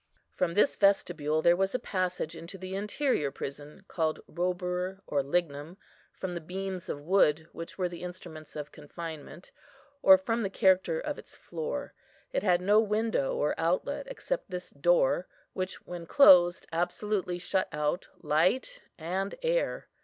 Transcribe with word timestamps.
From 0.33 0.55
this 0.55 0.75
vestibule 0.75 1.43
there 1.43 1.55
was 1.55 1.75
a 1.75 1.77
passage 1.77 2.35
into 2.35 2.57
the 2.57 2.73
interior 2.73 3.29
prison, 3.29 3.85
called 3.87 4.19
Robur 4.25 5.03
or 5.05 5.21
Lignum, 5.21 5.77
from 6.17 6.33
the 6.33 6.41
beams 6.41 6.89
of 6.89 7.03
wood, 7.03 7.47
which 7.51 7.77
were 7.77 7.87
the 7.87 8.01
instruments 8.01 8.55
of 8.55 8.71
confinement, 8.71 9.51
or 10.01 10.17
from 10.17 10.41
the 10.41 10.49
character 10.49 10.99
of 10.99 11.19
its 11.19 11.35
floor. 11.35 11.93
It 12.33 12.41
had 12.41 12.61
no 12.61 12.79
window 12.79 13.35
or 13.35 13.53
outlet, 13.59 14.07
except 14.09 14.49
this 14.49 14.71
door, 14.71 15.27
which, 15.53 15.85
when 15.85 16.07
closed, 16.07 16.65
absolutely 16.71 17.37
shut 17.37 17.67
out 17.71 18.07
light 18.23 18.81
and 18.97 19.35
air. 19.43 19.87